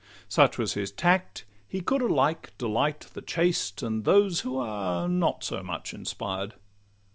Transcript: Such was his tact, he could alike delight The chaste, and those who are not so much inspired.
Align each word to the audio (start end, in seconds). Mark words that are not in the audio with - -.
Such 0.27 0.57
was 0.57 0.73
his 0.73 0.89
tact, 0.91 1.45
he 1.67 1.79
could 1.79 2.01
alike 2.01 2.57
delight 2.57 3.01
The 3.13 3.21
chaste, 3.21 3.83
and 3.83 4.03
those 4.03 4.39
who 4.39 4.57
are 4.57 5.07
not 5.07 5.43
so 5.43 5.61
much 5.61 5.93
inspired. 5.93 6.55